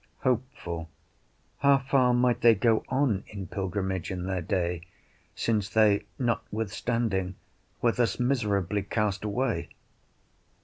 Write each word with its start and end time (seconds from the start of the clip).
Hopeful 0.21 0.89
How 1.59 1.77
far 1.77 2.11
might 2.11 2.41
they 2.41 2.55
go 2.55 2.83
on 2.89 3.23
in 3.27 3.45
pilgrimage 3.45 4.09
in 4.09 4.25
their 4.25 4.41
day, 4.41 4.81
since 5.35 5.69
they 5.69 6.05
notwithstanding 6.17 7.35
were 7.83 7.91
thus 7.91 8.19
miserably 8.19 8.81
cast 8.81 9.23
away? 9.23 9.69